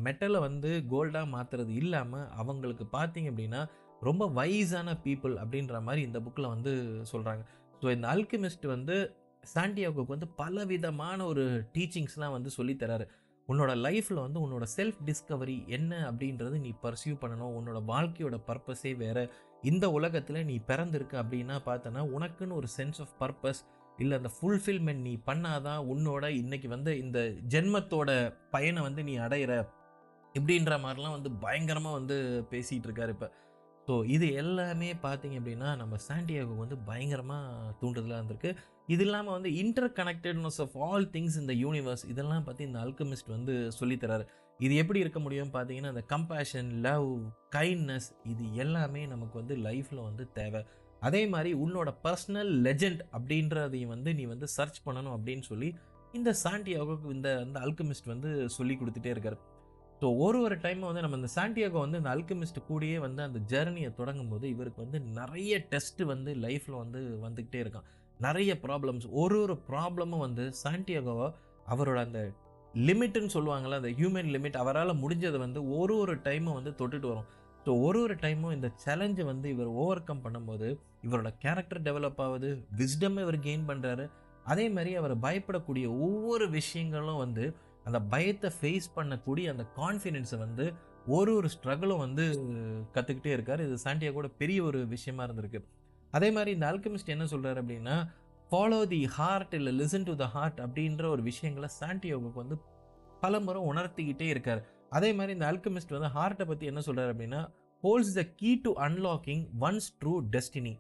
மெட்டலை 0.06 0.40
வந்து 0.40 0.70
கோல்டாக 0.90 1.28
மாற்றுறது 1.34 1.74
இல்லாமல் 1.82 2.28
அவங்களுக்கு 2.36 2.86
பார்த்தீங்க 2.98 3.32
அப்படின்னா 3.34 3.62
ரொம்ப 4.02 4.24
வைஸான 4.30 4.90
பீப்புள் 5.06 5.36
அப்படின்ற 5.38 5.78
மாதிரி 5.82 6.02
இந்த 6.02 6.20
புக்கில் 6.20 6.54
வந்து 6.56 6.74
சொல்கிறாங்க 7.12 7.44
ஸோ 7.82 7.88
இந்த 7.92 8.08
அல்கெமிஸ்ட் 8.08 8.66
வந்து 8.66 8.98
சாண்டியாகோக்கு 9.44 10.16
வந்து 10.16 10.30
பல 10.36 10.66
விதமான 10.66 11.26
ஒரு 11.26 11.46
டீச்சிங்ஸ்லாம் 11.76 12.36
வந்து 12.38 12.52
சொல்லித்தராரு 12.58 13.08
உன்னோட 13.50 13.72
லைஃப்பில் 13.78 14.24
வந்து 14.24 14.40
உன்னோட 14.40 14.66
செல்ஃப் 14.78 14.98
டிஸ்கவரி 15.06 15.56
என்ன 15.68 15.92
அப்படின்றது 16.12 16.56
நீ 16.60 16.72
பர்சியூ 16.84 17.14
பண்ணணும். 17.22 17.54
உன்னோட 17.58 17.80
வாழ்க்கையோட 17.86 18.38
பர்பஸே 18.48 18.92
வேறு. 18.98 19.24
இந்த 19.64 19.92
உலகத்தில் 19.92 20.46
நீ 20.46 20.60
பிறந்திருக்க 20.68 21.24
அப்படின்னா 21.24 21.56
பார்த்தனா 21.66 22.02
உனக்குன்னு 22.18 22.54
ஒரு 22.54 22.68
சென்ஸ் 22.78 23.02
ஆஃப் 23.02 23.16
பர்பஸ் 23.20 23.62
இல்லை 23.98 24.18
அந்த 24.18 24.32
ஃபுல்ஃபில்மெண்ட் 24.40 25.02
நீ 25.02 25.18
பண்ணாதான் 25.26 25.82
உன்னோட 25.94 26.26
இன்னைக்கு 26.28 26.68
வந்து 26.68 27.00
இந்த 27.00 27.20
ஜென்மத்தோட 27.50 28.36
பயனை 28.52 28.82
வந்து 28.82 29.04
நீ 29.04 29.18
அடையிற 29.18 29.54
இப்படின்ற 30.36 30.74
மாதிரிலாம் 30.80 31.16
வந்து 31.18 31.32
பயங்கரமாக 31.32 31.98
வந்து 31.98 32.46
பேசிகிட்டு 32.52 32.88
இருக்காரு 32.90 33.10
இப்போ. 33.10 33.32
ஸோ 33.88 34.06
இது 34.06 34.34
எல்லாமே 34.34 34.94
பார்த்தீங்க 34.94 35.36
அப்படின்னா 35.40 35.76
நம்ம 35.78 35.96
சாண்டியாகோ 36.08 36.56
வந்து 36.58 36.78
பயங்கரமாக 36.78 37.74
தூண்டுதலாக 37.82 38.20
இருந்திருக்கு. 38.22 38.56
இது 38.88 39.04
இல்லாமல் 39.04 39.34
வந்து 39.34 39.56
inter 39.56 39.92
connectedness 39.92 40.62
of 40.62 40.78
all 40.78 41.10
things 41.10 41.38
இந்த 41.40 41.54
யூனிவர்ஸ் 41.54 42.06
இதெல்லாம் 42.08 42.44
பற்றி 42.44 42.64
இந்த 42.64 42.80
அல்கமிஸ்ட் 42.80 43.28
வந்து 43.28 43.72
சொல்லித்தராரு 43.80 44.26
இது 44.66 44.74
எப்படி 44.82 45.00
இருக்க 45.04 45.20
முடியும் 45.26 45.52
பார்த்தீங்கன்னா 45.56 45.92
அந்த 45.94 46.04
கம்பேஷன் 46.14 46.70
லவ் 46.86 47.10
கைண்ட்னஸ் 47.56 48.08
இது 48.32 48.44
எல்லாமே 48.64 49.02
நமக்கு 49.14 49.36
வந்து 49.42 49.56
லைஃப்பில் 49.66 50.08
வந்து 50.08 50.24
தேவை. 50.40 50.62
அதே 51.08 51.22
மாதிரி 51.34 51.50
உன்னோட 51.64 51.90
பர்சனல் 52.06 52.50
லெஜெண்ட் 52.66 53.02
அப்படின்றதையும் 53.18 53.94
வந்து 53.96 54.12
நீ 54.20 54.24
வந்து 54.32 54.48
சர்ச் 54.56 54.80
பண்ணணும் 54.88 55.16
அப்படின்னு 55.18 55.46
சொல்லி 55.52 55.70
இந்த 56.18 56.32
சாண்டியாகோக்கு 56.44 57.14
இந்த 57.18 57.30
அந்த 57.46 57.58
அல்கமிஸ்ட் 57.66 58.10
வந்து 58.14 58.32
சொல்லி 58.56 58.76
கொடுத்துட்டே 58.80 59.12
இருக்காரு. 59.16 59.38
ஸோ 60.02 60.08
ஒரு 60.26 60.40
ஒரு 60.46 60.56
டைம் 60.64 60.82
வந்து 60.88 61.04
நம்ம 61.04 61.20
இந்த 61.22 61.30
சாண்டியாகோ 61.36 61.80
வந்து 61.86 62.00
இந்த 62.02 62.12
அல்கமிஸ்ட் 62.16 62.60
கூடயே 62.70 62.98
வந்து 63.06 63.22
அந்த 63.28 63.40
ஜேர்னியை 63.54 63.92
தொடங்கும் 63.94 64.32
போது 64.34 64.46
இவருக்கு 64.56 64.84
வந்து 64.86 65.00
நிறைய 65.20 65.54
டெஸ்ட் 65.72 66.04
வந்து 66.14 66.34
லைஃப்பில் 66.46 66.82
வந்து 66.84 67.00
வந்துக்கிட்டே 67.26 67.62
இருக்கான். 67.64 67.88
நிறைய 68.28 68.52
ப்ராப்ளம்ஸ் 68.66 69.08
ஒரு 69.22 69.38
ஒரு 69.46 69.56
ப்ராப்ளமும் 69.70 70.26
வந்து 70.28 70.46
சாண்டியாகோவை 70.64 71.30
அவரோட 71.74 72.00
அந்த 72.08 72.20
லிமிட்டுன்னு 72.86 73.34
சொல்லுவாங்கள்ல 73.36 73.80
அந்த 73.82 73.92
ஹியூமன் 74.00 74.32
லிமிட் 74.36 74.58
அவரால் 74.62 75.00
முடிஞ்சதை 75.04 75.40
வந்து 75.46 75.60
ஒரு 75.78 75.94
ஒரு 75.98 76.16
டைமும் 76.28 76.58
வந்து 76.60 76.74
தொட்டுட்டு 76.80 77.08
வரும். 77.12 77.28
ஸோ 77.66 77.74
ஒரு 77.86 78.00
ஒரு 78.06 78.16
டைமும் 78.24 78.54
இந்த 78.58 78.68
சேலஞ்சை 78.86 79.24
வந்து 79.30 79.48
இவர் 79.54 79.70
ஓவர் 79.82 80.04
கம் 80.04 80.24
பண்ணும்போது 80.26 80.68
இவரோட 81.06 81.30
கேரக்டர் 81.44 81.82
டெவலப் 81.88 82.22
ஆகுது 82.26 82.50
விஸ்டம் 82.82 83.18
இவர் 83.24 83.40
கெயின் 83.48 83.66
பண்ணுறாரு 83.70 84.06
அதே 84.52 84.66
மாதிரி 84.70 84.92
அவர் 84.96 85.14
பயப்படக்கூடிய 85.26 85.86
ஒவ்வொரு 86.08 86.46
விஷயங்களும் 86.50 87.22
வந்து 87.24 87.46
அந்த 87.84 88.00
பயத்தை 88.14 88.50
ஃபேஸ் 88.60 88.88
பண்ணக்கூடிய 88.96 89.46
அந்த 89.54 89.64
கான்ஃபிடென்ஸை 89.80 90.38
வந்து 90.38 90.66
ஒரு 91.16 91.32
ஒரு 91.36 91.50
ஸ்ட்ரகிளும் 91.56 92.04
வந்து 92.06 92.24
கற்றுக்கிட்டே 92.96 93.32
இருக்கார். 93.36 93.62
இது 93.66 93.76
சாண்டியாகோட 93.84 94.28
பெரிய 94.42 94.60
ஒரு 94.64 94.80
விஷயமா 94.88 95.26
இருந்திருக்கு. 95.28 95.60
அதே 96.14 96.30
மாதிரி 96.32 96.52
இந்த 96.58 96.66
அல்கெமிஸ்ட் 96.72 97.14
என்ன 97.16 97.26
சொல்கிறாரு 97.34 97.60
அப்படின்னா 97.64 97.96
ஃபாலோ 98.52 98.88
தி 98.88 99.06
ஹார்ட் 99.06 99.54
இல்லை 99.54 99.72
லிசன் 99.80 100.04
டு 100.04 100.16
த 100.16 100.26
ஹார்ட் 100.26 100.60
அப்படின்ற 100.62 101.06
ஒரு 101.06 101.22
விஷயங்களை 101.22 101.70
சாண்டியோவுக்கு 101.80 102.34
வந்து 102.34 102.58
பலமுறை 103.22 103.62
உணர்த்திக்கிட்டே 103.62 104.22
இருக்கார். 104.22 104.62
அதே 104.90 105.14
மாதிரி 105.14 105.34
இந்த 105.34 105.46
அல்கமிஸ்ட் 105.52 105.96
வந்து 105.96 106.08
ஹார்ட்டை 106.08 106.46
பற்றி 106.46 106.66
என்ன 106.66 106.82
சொல்கிறார் 106.82 107.12
அப்படின்னா 107.14 107.42
holds 107.84 108.14
the 108.14 108.24
key 108.36 108.52
to 108.56 108.72
unlocking 108.80 109.44
one's 109.60 109.90
true 110.02 110.14
destiny 110.36 110.74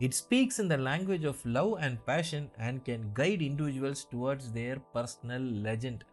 it 0.00 0.12
speaks 0.12 0.60
in 0.60 0.68
the 0.68 0.76
language 0.76 1.26
of 1.26 1.42
love 1.44 1.70
and 1.78 1.98
passion 2.04 2.48
and 2.56 2.80
can 2.88 3.04
guide 3.14 3.42
individuals 3.50 4.04
towards 4.12 4.50
their 4.52 4.80
personal 4.94 5.48
legend 5.62 6.04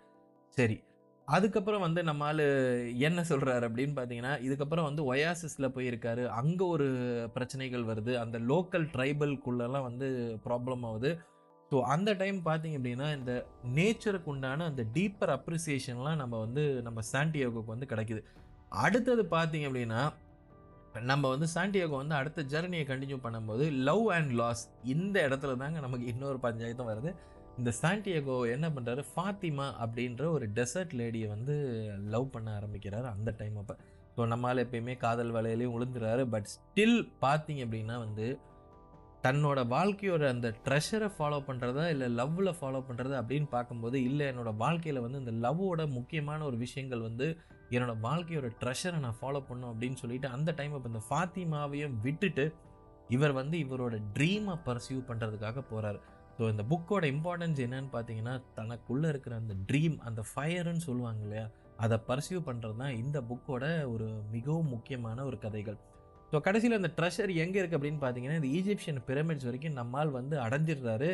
சரி 0.58 0.78
அதுக்கப்புறம் 1.28 1.84
வந்து 1.86 2.02
நம்ம 2.08 2.26
ஆள் 2.26 2.42
என்ன 3.08 3.20
சொல்கிறாரு 3.30 3.64
அப்படின்னு 3.68 3.96
பார்த்தீங்கன்னா 4.00 4.34
இதுக்கப்புறம் 4.48 4.88
வந்து 4.88 5.04
ஒயாசிஸில் 5.14 5.74
போயிருக்காரு. 5.78 6.24
அங்கே 6.40 6.66
ஒரு 6.74 6.88
பிரச்சனைகள் 7.36 7.86
வருது. 7.92 8.14
அந்த 8.24 8.40
லோக்கல் 8.52 8.86
ட்ரைபல்குள்ளெல்லாம் 8.96 9.88
வந்து 9.90 10.08
ப்ராப்ளம் 10.48 10.84
ஆகுது. 10.90 11.12
ஸோ 11.72 11.78
அந்த 11.94 12.10
டைம் 12.14 12.40
பார்த்தீங்க 12.50 12.78
அப்படின்னா 12.80 13.08
இந்த 13.20 13.34
நேச்சருக்கு 13.78 14.32
உண்டான 14.34 14.66
அந்த 14.72 14.84
டீப்பர் 14.98 15.34
அப்ரிசியேஷன்லாம் 15.38 16.22
நம்ம 16.24 16.40
வந்து 16.46 16.66
நம்ம 16.88 17.02
சாண்டியோகோக்கு 17.14 17.76
வந்து 17.76 17.92
கிடைக்குது. 17.94 18.22
அடுத்தது 18.86 19.24
பார்த்தீங்க 19.38 19.68
அப்படின்னா 19.70 20.04
நம்ம 21.12 21.30
வந்து 21.30 21.48
சாண்டியாகோ 21.54 21.96
வந்து 22.02 22.16
அடுத்த 22.20 22.44
ஜெர்னியை 22.52 22.84
கண்டினியூ 22.90 23.18
பண்ணும்போது 23.24 23.64
லவ் 23.88 24.06
அண்ட் 24.18 24.32
லாஸ் 24.42 24.62
இந்த 24.94 25.16
இடத்துல 25.28 25.56
தாங்க 25.62 25.80
நமக்கு 25.80 26.06
இன்னொரு 26.14 26.40
பஞ்சாயத்தும் 26.46 26.92
வருது. 26.92 27.12
இந்த 27.58 27.72
சாண்டியகோ 27.80 28.38
என்ன 28.54 28.68
பண்ணுறாரு 28.70 29.04
ஃபாத்திமா 29.10 29.68
அப்படின்ற 29.84 30.24
ஒரு 30.30 30.46
டெசர்ட் 30.56 30.94
லேடியை 30.94 31.28
வந்து 31.30 31.54
லவ் 32.10 32.34
பண்ண 32.34 32.48
ஆரம்பிக்கிறாரு 32.58 33.08
அந்த 33.12 33.30
டைம் 33.38 33.56
அப்போ. 33.58 33.76
ஸோ 34.16 34.26
நம்மளால் 34.28 34.64
எப்பயுமே 34.64 34.94
காதல் 34.98 35.32
வலையிலையும் 35.32 35.76
விழுந்துறாரு 35.76 36.24
பட் 36.30 36.50
ஸ்டில் 36.54 37.00
பார்த்தீங்க 37.22 37.62
அப்படின்னா 37.66 37.96
வந்து 38.00 38.28
தன்னோட 39.24 39.60
வாழ்க்கையோட 39.68 40.24
அந்த 40.30 40.48
ட்ரெஷரை 40.66 41.10
ஃபாலோ 41.16 41.40
பண்ணுறதா 41.48 41.86
இல்லை 41.90 42.08
லவ்வில் 42.18 42.58
ஃபாலோ 42.60 42.82
பண்ணுறதா 42.88 43.16
அப்படின்னு 43.22 43.48
பார்க்கும்போது 43.50 43.98
இல்லை 44.04 44.26
என்னோடய 44.28 44.56
வாழ்க்கையில் 44.58 45.02
வந்து 45.02 45.22
இந்த 45.24 45.34
லவ்வோட 45.46 45.84
முக்கியமான 45.92 46.40
ஒரு 46.46 46.58
விஷயங்கள் 46.58 47.02
வந்து 47.02 47.28
என்னோடய 47.70 48.02
வாழ்க்கையோட 48.02 48.50
ட்ரெஷரை 48.60 49.00
நான் 49.00 49.20
ஃபாலோ 49.22 49.42
பண்ணும் 49.48 49.72
அப்படின்னு 49.72 50.00
சொல்லிட்டு 50.02 50.30
அந்த 50.30 50.50
டைம் 50.52 50.76
இப்போ 50.76 50.92
இந்த 50.94 51.04
ஃபாத்திமாவையும் 51.10 51.96
விட்டுட்டு 52.02 52.46
இவர் 53.10 53.34
வந்து 53.34 53.56
இவரோட 53.66 53.96
ட்ரீமை 54.14 54.56
பர்சியூ 54.66 55.00
பண்ணுறதுக்காக 55.08 55.64
போகிறார் 55.70 56.00
ஸோ 56.38 56.44
இந்த 56.54 56.64
புக்கோட 56.72 57.04
இம்பார்ட்டன்ஸ் 57.16 57.60
என்னன்னு 57.66 57.90
பார்த்தீங்கன்னா 57.94 58.34
தனக்குள்ளே 58.56 59.10
இருக்கிற 59.14 59.36
அந்த 59.36 59.54
ட்ரீம் 59.70 59.96
அந்த 60.08 60.22
ஃபயருன்னு 60.32 60.84
சொல்லுவாங்க 60.88 61.22
இல்லையா? 61.24 61.46
அதை 61.84 61.98
பர்சியூ 62.08 62.40
பண்ணுறது 62.48 62.76
தான் 62.82 62.98
இந்த 63.04 63.18
புக்கோட 63.30 63.64
ஒரு 63.94 64.08
மிகவும் 64.34 64.74
முக்கியமான 64.76 65.26
ஒரு 65.26 65.38
கதைகள். 65.46 65.78
ஸோ 66.32 66.40
கடைசியில் 66.42 66.80
அந்த 66.80 66.92
ட்ரெஷர் 66.98 67.32
எங்கே 67.44 67.60
இருக்குது 67.60 67.80
அப்படின்னு 67.80 68.04
பார்த்தீங்கன்னா 68.04 68.40
இந்த 68.42 68.50
ஈஜிப்ஷியன் 68.58 69.02
பிரமிட்ஸ் 69.08 69.48
வரைக்கும் 69.50 69.80
நம்மால் 69.82 70.12
வந்து 70.12 70.36
அடைஞ்சிடுறாரு. 70.46 71.10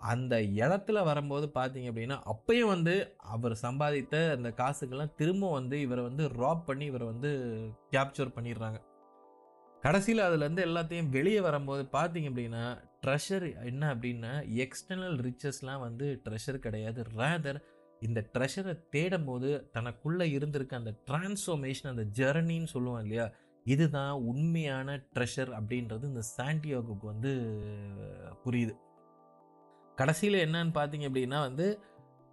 அந்த 0.00 0.34
இடத்துல 0.62 1.04
வரும்போது 1.04 1.46
பார்த்தீங்க 1.58 1.90
அப்படின்னா 1.92 2.16
அப்பயும் 2.32 2.72
வந்து 2.74 2.94
அவர் 3.34 3.54
சம்பாதித்த 3.62 4.16
அந்த 4.36 4.48
காசுக்கெல்லாம் 4.60 5.14
திரும்ப 5.20 5.50
வந்து 5.50 5.76
இவரை 5.80 6.02
வந்து 6.08 6.24
ராப் 6.42 6.66
பண்ணி 6.66 6.84
இவரை 6.84 7.06
வந்து 7.06 7.30
கேப்சர் 7.94 8.34
பண்ணிடுறாங்க. 8.36 8.78
கடைசியில் 9.82 10.26
அதுலேருந்து 10.26 10.66
எல்லாத்தையும் 10.68 11.10
வெளியே 11.16 11.40
வரும்போது 11.40 11.82
பார்த்தீங்க 11.96 12.30
அப்படின்னா 12.30 12.64
ட்ரெஷர் 13.06 13.64
என்ன 13.64 13.94
அப்படின்னா 13.94 14.32
எக்ஸ்டர்னல் 14.64 15.18
ரிச்சஸ்லாம் 15.26 15.82
வந்து 15.86 16.06
ட்ரெஷர் 16.28 16.58
கிடையாது. 16.66 17.00
ரேதர் 17.18 17.58
இந்த 18.00 18.20
ட்ரெஷரை 18.34 18.72
தேடும் 18.94 19.24
போது 19.24 19.50
தனக்குள்ளே 19.76 20.24
இருந்திருக்க 20.36 20.76
அந்த 20.76 20.92
டிரான்ஸ்ஃபர்மேஷன் 21.10 21.90
அந்த 21.92 22.04
ஜெர்னின்னு 22.18 22.72
சொல்லுவோம் 22.72 23.02
இல்லையா? 23.04 23.26
இதுதான் 23.66 24.12
உண்மையான 24.30 24.96
ட்ரெஷர் 25.14 25.52
அப்படின்றது 25.58 26.04
இந்த 26.12 26.22
சாண்டியோகுக்கு 26.36 27.06
வந்து 27.12 27.32
புரியுது. 28.44 28.74
கடைசியில் 29.98 30.44
என்னன்னு 30.46 30.72
பார்த்தீங்க 30.78 31.06
அப்படின்னா 31.10 31.38
வந்து 31.48 31.66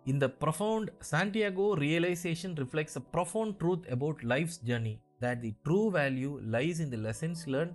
இந்த 0.05 0.25
profound 0.41 0.89
Santiago 1.11 1.67
realisation 1.85 2.55
reflects 2.63 2.97
a 3.01 3.03
profound 3.13 3.55
truth 3.61 3.85
about 3.95 4.21
life's 4.33 4.59
journey 4.69 4.95
that 5.23 5.39
the 5.39 5.51
true 5.67 5.79
value 5.97 6.31
lies 6.55 6.81
in 6.85 6.89
the 6.89 6.99
lessons 7.09 7.43
learn 7.53 7.71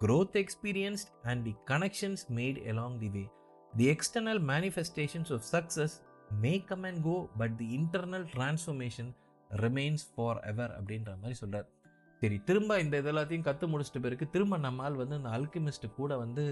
growth 0.00 0.34
experienced, 0.36 1.08
and 1.24 1.44
the 1.44 1.54
connections 1.70 2.26
made 2.40 2.58
along 2.72 2.98
the 2.98 3.08
way. 3.08 3.28
The 3.72 3.88
external 3.88 4.38
manifestations 4.38 5.30
of 5.30 5.42
success 5.44 5.92
may 6.42 6.58
come 6.70 6.84
and 6.84 7.02
go, 7.02 7.30
but 7.38 7.52
the 7.62 7.68
internal 7.80 8.24
transformation 8.36 9.08
forever 10.50 10.72
அப்படின்ற 10.76 11.10
மாதிரி 11.20 11.36
சொல்கிறார் 11.40 11.66
சரி 12.22 12.36
திரும்ப 12.48 12.78
இந்த 12.80 12.94
இதெல்லாத்தையும் 13.02 13.44
கற்று 13.48 13.66
முடிச்சிட்ட 13.72 14.00
பிறகு 14.00 14.24
திரும்ப 14.30 14.56
நம்மால் 14.64 14.96
வந்து 15.00 15.16
இந்த 15.16 15.30
அல்கமிஸ்ட் 15.36 15.86
கூட 15.98 16.12
வந்து 16.22 16.44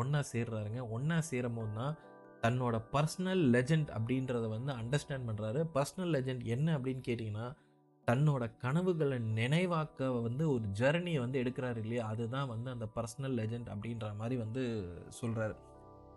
ஒன்றா 0.00 0.20
சேர்றாருங்க. 0.32 0.80
ஒன்றா 0.96 1.18
சேரும் 1.30 1.56
போது 1.58 1.72
தான் 1.78 1.94
தன்னோட 2.42 2.76
பர்சனல் 2.94 3.42
லெஜண்ட் 3.54 3.90
அப்படின்றத 3.96 4.48
வந்து 4.56 4.72
அண்டர்ஸ்டாண்ட் 4.80 5.26
பண்ணுறாரு 5.28 5.62
பர்சனல் 5.76 6.12
லெஜண்ட் 6.16 6.44
என்ன 6.56 6.78
அப்படின்னு 6.78 7.02
கேட்டிங்கன்னா 7.08 7.46
தன்னோட 8.10 8.50
கனவுகளை 8.58 9.16
நினைவாக்க 9.18 10.22
வந்து 10.22 10.52
ஒரு 10.52 10.64
ஜர்னியை 10.80 11.18
வந்து 11.18 11.40
எடுக்கிறாரு 11.42 11.76
இல்லையா? 11.76 12.06
அதுதான் 12.06 12.48
வந்து 12.48 12.70
அந்த 12.70 12.86
பர்சனல் 12.96 13.34
லெஜண்ட் 13.38 13.70
அப்படின்ற 13.74 14.16
மாதிரி 14.16 14.36
வந்து 14.36 14.62
சொல்கிறாரு 15.20 15.56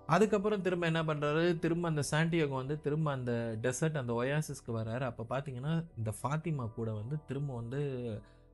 அதுக்கப்புறம் 0.07 0.61
திரும்ப 0.61 0.85
என்ன 0.85 1.03
பண்ணுறாரு 1.03 1.59
திரும்ப 1.59 1.87
அந்த 1.87 2.03
சாண்டியோகோ 2.11 2.49
வந்து 2.49 2.81
திரும்ப 2.81 3.11
அந்த 3.11 3.31
டெசர்ட் 3.61 3.97
அந்த 3.97 4.13
ஒயாசிஸ்க்கு 4.13 4.71
வர்றாரு. 4.77 4.99
அப்போ 4.99 5.23
பார்த்தீங்கன்னா 5.29 5.73
இந்த 5.97 6.13
ஃபாத்திமா 6.21 6.73
கூட 6.73 6.93
வந்து 6.93 7.17
திரும்ப 7.25 7.55
வந்து 7.55 7.81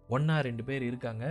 ஒன்றா 0.10 0.40
ரெண்டு 0.40 0.64
பேர் 0.64 0.84
இருக்காங்க. 0.84 1.26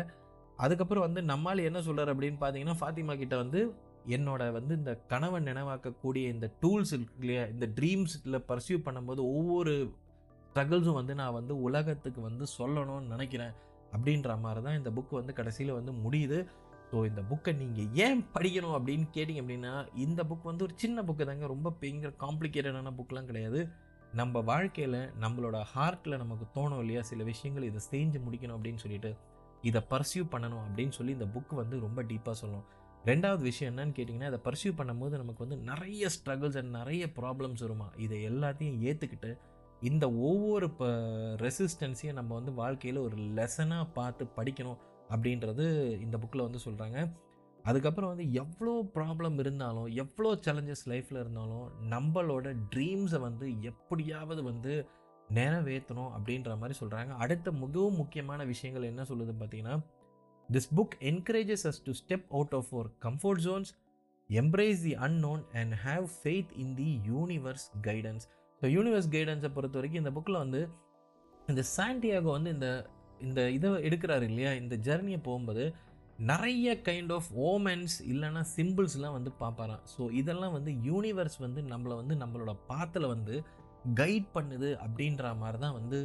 அதுக்கப்புறம் 0.56 1.02
வந்து 1.02 1.22
நம்மால் 1.22 1.58
என்ன 1.58 1.82
சொல்கிறார் 1.82 2.16
அப்படின்னு 2.16 2.38
பார்த்தீங்கன்னா 2.40 2.76
ஃபாத்திமா 2.80 3.16
கிட்ட 3.18 3.36
வந்து 3.36 3.74
என்னோட 4.08 4.52
வந்து 4.52 4.72
இந்த 4.76 4.94
கனவை 5.06 5.42
நினைவாக்கக்கூடிய 5.42 6.24
இந்த 6.34 6.46
டூல்ஸ் 6.62 6.94
இருக்கு 6.96 7.20
இல்லையா? 7.20 7.44
இந்த 7.44 7.66
ட்ரீம்ஸில் 7.66 8.44
பர்சியூ 8.48 8.78
பண்ணும்போது 8.86 9.22
ஒவ்வொரு 9.38 9.74
ஸ்ட்ரகிள்ஸும் 10.54 10.98
வந்து 10.98 11.14
நான் 11.20 11.36
வந்து 11.36 11.54
உலகத்துக்கு 11.66 12.20
வந்து 12.26 12.44
சொல்லணும்னு 12.58 13.12
நினைக்கிறேன் 13.12 13.54
அப்படின்ற 13.94 14.34
மாதிரி 14.42 14.60
தான் 14.66 14.76
இந்த 14.78 14.90
புக் 14.96 15.14
வந்து 15.18 15.32
கடைசியில் 15.38 15.72
வந்து 15.76 15.92
முடியுது. 16.02 16.38
ஸோ 16.90 16.98
இந்த 17.08 17.22
புக்கை 17.30 17.52
நீங்கள் 17.60 17.88
ஏன் 18.04 18.20
படிக்கணும் 18.34 18.74
அப்படின்னு 18.78 19.06
கேட்டிங்க 19.16 19.40
அப்படின்னா 19.42 19.72
இந்த 20.04 20.20
புக் 20.30 20.44
வந்து 20.50 20.64
ஒரு 20.66 20.74
சின்ன 20.82 21.02
புக்கு 21.08 21.24
தாங்க. 21.30 21.46
ரொம்ப 21.54 21.70
பயங்கர 21.80 22.12
காம்ப்ளிகேட்டடான 22.24 22.92
புக்கெலாம் 22.98 23.28
கிடையாது. 23.30 23.60
நம்ம 24.20 24.40
வாழ்க்கையில் 24.50 24.98
நம்மளோட 25.24 25.62
ஹார்ட்டில் 25.72 26.20
நமக்கு 26.22 26.46
தோணும் 26.56 26.82
இல்லையா? 26.84 27.02
சில 27.10 27.24
விஷயங்கள் 27.30 27.66
இதை 27.70 27.80
செஞ்சு 27.92 28.20
முடிக்கணும் 28.26 28.56
அப்படின்னு 28.58 28.82
சொல்லிட்டு 28.84 29.10
இதை 29.70 29.82
பர்சியூ 29.94 30.24
பண்ணணும் 30.34 30.64
அப்படின்னு 30.66 30.96
சொல்லி 30.98 31.12
இந்த 31.18 31.28
புக் 31.36 31.54
வந்து 31.62 31.78
ரொம்ப 31.86 32.02
டீப்பாக 32.12 32.36
சொல்லும். 32.42 32.64
ரெண்டாவது 33.04 33.42
விஷயம் 33.50 33.72
என்னன்னு 33.72 33.96
கேட்டிங்கன்னா 33.96 34.30
இதை 34.32 34.40
பர்சியூ 34.46 34.72
பண்ணும்போது 34.82 35.16
நமக்கு 35.22 35.44
வந்து 35.46 35.58
நிறைய 35.70 36.08
ஸ்ட்ரகிள்ஸ் 36.16 36.60
அண்ட் 36.62 36.72
நிறைய 36.78 37.06
ப்ராப்ளம்ஸ் 37.18 37.64
வருமா? 37.66 37.88
இதை 38.06 38.18
எல்லாத்தையும் 38.30 38.78
ஏற்றுக்கிட்டு 38.90 39.32
இந்த 39.84 40.04
ஒவ்வொரு 40.22 40.66
இப்போ 40.66 40.88
ரெசிஸ்டன்ஸையும் 41.40 42.18
நம்ம 42.18 42.30
வந்து 42.34 42.52
வாழ்க்கையில் 42.54 42.98
ஒரு 42.98 43.16
லெசனாக 43.38 43.86
பார்த்து 43.94 44.24
படிக்கணும் 44.36 44.80
அப்படின்றது 45.10 45.64
இந்த 46.00 46.16
புக்கில் 46.18 46.46
வந்து 46.46 46.60
சொல்கிறாங்க 46.64 46.98
அதுக்கப்புறம் 47.64 48.10
வந்து 48.12 48.26
எவ்வளோ 48.34 48.72
ப்ராப்ளம் 48.94 49.36
இருந்தாலும் 49.38 49.88
எவ்வளோ 49.96 50.30
சேலஞ்சஸ் 50.44 50.84
லைஃப்பில் 50.88 51.20
இருந்தாலும் 51.20 51.66
நம்மளோட 51.90 52.46
ட்ரீம்ஸை 52.72 53.20
வந்து 53.20 53.46
எப்படியாவது 53.62 54.42
வந்து 54.42 54.74
நிறைவேற்றணும் 55.28 56.12
அப்படின்ற 56.16 56.56
மாதிரி 56.56 56.74
சொல்கிறாங்க 56.80 57.12
அடுத்த 57.18 57.52
மிகவும் 57.56 57.96
முக்கியமான 57.96 58.44
விஷயங்கள் 58.44 58.90
என்ன 58.90 59.04
சொல்லுது 59.08 59.34
பார்த்தீங்கன்னா 59.34 59.76
this 60.48 60.70
book 60.74 60.96
encourages 61.04 61.66
us 61.66 61.82
to 61.82 61.94
step 62.00 62.26
out 62.30 62.54
of 62.54 62.70
our 62.74 62.90
comfort 63.00 63.42
zones 63.42 63.72
embrace 64.30 64.82
the 64.82 64.94
unknown 65.06 65.44
and 65.54 65.74
have 65.84 66.06
faith 66.18 66.52
in 66.56 66.74
the 66.74 66.90
universe 67.06 67.66
guidance 67.82 68.26
so 68.64 68.68
universe 68.74 69.08
கைடன்ஸை 69.12 69.48
பொறுத்த 69.54 69.76
வரைக்கும் 69.78 70.00
இந்த 70.02 70.10
புக்கில் 70.16 70.38
வந்து 70.42 70.60
இந்த 71.50 71.62
சாண்டியாகோ 71.72 72.30
வந்து 72.36 72.50
இந்த 72.54 72.68
இந்த 73.24 73.40
இதை 73.56 73.70
எடுக்கிறாரு 73.88 74.24
இல்லையா? 74.30 74.50
இந்த 74.60 74.74
ஜெர்னியை 74.86 75.18
போகும்போது 75.26 75.64
நிறைய 76.30 76.76
கைண்ட் 76.86 77.12
ஆஃப் 77.16 77.28
ஓமென்ஸ் 77.48 77.96
இல்லைன்னா 78.12 78.42
சிம்பிள்ஸ்லாம் 78.54 79.16
வந்து 79.16 79.32
பார்ப்பாராம். 79.42 79.82
ஸோ 79.94 80.02
இதெல்லாம் 80.20 80.54
வந்து 80.56 80.72
யூனிவர்ஸ் 80.88 81.36
வந்து 81.44 81.62
நம்மளை 81.72 81.96
வந்து 82.00 82.16
நம்மளோட 82.22 82.54
பாத்தில் 82.70 83.06
வந்து 83.14 83.34
கைட் 84.00 84.30
பண்ணுது 84.36 84.70
அப்படின்ற 84.86 85.34
மாதிரி 85.42 85.60
தான் 85.64 85.76
வந்து 85.80 86.00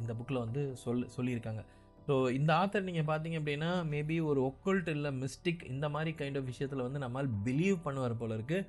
இந்த 0.00 0.10
புக்கில் 0.20 0.42
வந்து 0.44 0.64
சொல் 0.82 1.06
சொல்லியிருக்காங்க. 1.16 1.62
ஸோ 2.08 2.16
இந்த 2.40 2.50
ஆத்தர் 2.60 2.88
நீங்கள் 2.90 3.08
பார்த்தீங்க 3.12 3.40
அப்படின்னா 3.42 3.70
மேபி 3.94 4.18
ஒரு 4.32 4.42
ஒக்கல்ட் 4.50 4.92
இல்லை 4.96 5.12
மிஸ்டிக் 5.22 5.64
இந்த 5.74 5.88
மாதிரி 5.96 6.12
கைண்ட் 6.22 6.40
ஆஃப் 6.40 6.50
விஷயத்தில் 6.52 6.86
வந்து 6.88 7.04
நம்மால் 7.06 7.32
பிலீவ் 7.46 7.78
பண்ணுவார் 7.88 8.20
போல 8.24 8.40
இருக்குது 8.40 8.66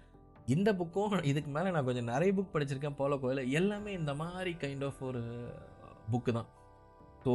இந்த 0.56 0.70
புக்கும் 0.80 1.28
இதுக்கு 1.32 1.52
மேலே 1.58 1.70
நான் 1.74 1.88
கொஞ்சம் 1.90 2.10
நிறைய 2.14 2.32
புக் 2.38 2.54
படிச்சிருக்கேன் 2.54 2.98
போல 3.02 3.18
கோயில் 3.24 3.52
எல்லாமே 3.60 3.92
இந்த 4.00 4.14
மாதிரி 4.22 4.54
கைண்ட் 4.64 4.86
ஆஃப் 4.88 5.02
ஒரு 5.10 5.22
uh, 5.42 5.52
புக்கு 6.12 6.32
தான். 6.38 6.50
ஸோ 7.24 7.34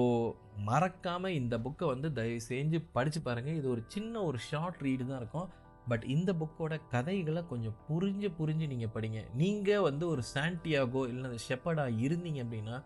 மறக்காமல் 0.68 1.36
இந்த 1.40 1.54
புக்கை 1.64 1.86
வந்து 1.92 2.08
தயவு 2.18 2.40
செஞ்சு 2.48 2.78
படித்து 2.96 3.20
பாருங்கள் 3.28 3.58
இது 3.60 3.68
ஒரு 3.74 3.82
சின்ன 3.94 4.22
ஒரு 4.28 4.38
ஷார்ட் 4.48 4.82
ரீடு 4.86 5.04
தான் 5.10 5.20
இருக்கும். 5.22 5.48
பட் 5.90 6.04
இந்த 6.14 6.30
புக்கோட 6.40 6.74
கதைகளை 6.94 7.42
கொஞ்சம் 7.52 7.76
புரிஞ்சு 7.88 8.28
புரிஞ்சு 8.38 8.66
நீங்கள் 8.72 8.92
படிங்க. 8.96 9.20
நீங்கள் 9.42 9.84
வந்து 9.88 10.04
ஒரு 10.14 10.22
சாண்டியாகோ 10.34 11.02
இல்லை 11.12 11.38
ஷெப்பர்டாக 11.48 12.00
இருந்தீங்க 12.06 12.40
அப்படின்னா 12.44 12.76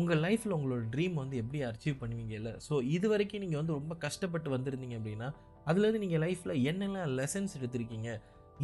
உங்கள் 0.00 0.22
லைஃப்பில் 0.24 0.56
உங்களோட 0.56 0.82
ட்ரீம் 0.94 1.14
வந்து 1.22 1.36
எப்படி 1.42 1.60
அச்சீவ் 1.68 2.00
பண்ணுவீங்க 2.00 2.34
இல்லை? 2.40 2.54
ஸோ 2.66 2.74
இது 2.96 3.06
வரைக்கும் 3.12 3.42
நீங்கள் 3.44 3.60
வந்து 3.60 3.76
ரொம்ப 3.78 3.94
கஷ்டப்பட்டு 4.06 4.48
வந்திருந்தீங்க 4.56 4.96
அப்படின்னா 5.00 5.28
அதுலேருந்து 5.70 6.02
நீங்கள் 6.04 6.22
லைஃப்பில் 6.26 6.56
என்னெல்லாம் 6.70 7.14
லெசன்ஸ் 7.20 7.56
எடுத்திருக்கீங்க? 7.58 8.10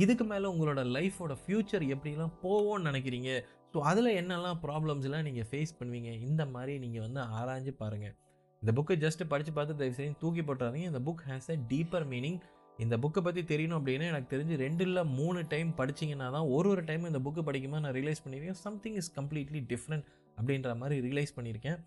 இதுக்கு 0.02 0.24
மேலே 0.30 0.46
உங்களோட 0.52 0.80
லைஃபோட 0.96 1.32
ஃப்யூச்சர் 1.42 1.84
எப்படிலாம் 1.94 2.32
போவோம்னு 2.44 2.88
நினைக்கிறீங்க? 2.90 3.30
ஸோ 3.72 3.78
அதில் 3.90 4.10
என்னெல்லாம் 4.20 4.58
ப்ராப்ளம்ஸ்லாம் 4.64 5.26
நீங்கள் 5.28 5.46
ஃபேஸ் 5.50 5.72
பண்ணுவீங்க? 5.78 6.10
இந்த 6.28 6.42
மாதிரி 6.54 6.72
நீங்கள் 6.84 7.04
வந்து 7.06 7.20
ஆராய்ஞ்சு 7.38 7.72
பாருங்கள் 7.82 8.14
இந்த 8.62 8.72
புக்கை 8.78 8.96
ஜஸ்ட் 9.04 9.22
படித்து 9.32 9.52
பார்த்து 9.56 9.78
தயவு 9.80 9.96
செய்து 9.98 10.14
தூக்கி 10.22 10.42
போட்டுறாதீங்க. 10.48 10.90
இந்த 10.92 11.02
book 11.08 11.24
has 11.30 11.48
a 11.54 11.56
deeper 11.72 12.06
meaning 12.12 12.38
இந்த 12.78 12.94
புக்கை 13.02 13.20
பற்றி 13.24 13.42
தெரியணும் 13.50 13.78
அப்படின்னா 13.78 14.06
எனக்கு 14.12 14.32
தெரிஞ்சு 14.34 14.54
ரெண்டு 14.62 14.84
இல்லை 14.88 15.02
மூணு 15.18 15.40
டைம் 15.52 15.68
படிச்சிங்கன்னா 15.80 16.28
தான் 16.36 16.48
ஒரு 16.54 16.68
ஒரு 16.74 16.82
டைம் 16.88 17.04
இந்த 17.10 17.20
புக்கு 17.26 17.42
படிக்கும்போது 17.48 17.84
நான் 17.84 17.96
ரியலைஸ் 17.98 18.22
பண்ணியிருக்கேன் 18.24 18.60
சம்திங் 18.66 18.96
இஸ் 19.00 19.10
கம்ப்ளீட்லி 19.18 19.60
டிஃப்ரெண்ட் 19.72 20.06
அப்படின்ற 20.38 20.70
மாதிரி 20.80 20.96
ரியலைஸ் 21.06 21.36
பண்ணியிருக்கேன் 21.36 21.78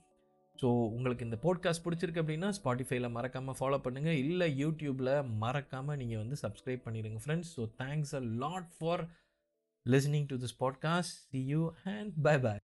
ஸோ 0.62 0.68
உங்களுக்கு 0.96 1.26
இந்த 1.26 1.38
போட்காஸ்ட் 1.44 1.84
பிடிச்சிருக்கு 1.86 2.22
அப்படின்னா 2.24 2.50
ஸ்பாட்டிஃபைல 2.58 3.10
மறக்காமல் 3.12 3.58
ஃபாலோ 3.60 3.80
பண்ணுங்கள் 3.84 4.20
இல்லை 4.24 4.48
யூடியூப்பில் 4.64 5.12
மறக்காமல் 5.38 5.98
நீங்கள் 5.98 6.18
வந்து 6.18 6.38
சப்ஸ்கிரைப் 6.42 6.86
பண்ணிடுங்க 6.86 7.22
friends 7.26 7.52
so 7.58 7.66
thanks 7.78 8.16
a 8.16 8.24
lot 8.38 8.70
for 8.78 9.04
listening 9.86 10.26
to 10.26 10.38
this 10.38 10.58
podcast 10.60 11.18
see 11.32 11.42
you 11.46 11.62
and 11.88 12.14
bye 12.22 12.36
bye 12.38 12.64